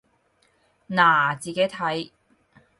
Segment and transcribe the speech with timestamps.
[0.89, 2.09] 嗱，自己睇